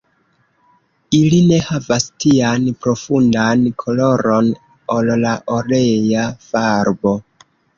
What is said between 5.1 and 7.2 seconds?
la olea farbo.